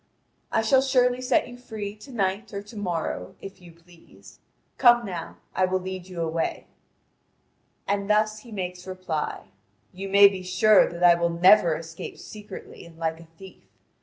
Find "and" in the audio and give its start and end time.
7.87-8.01, 12.83-12.97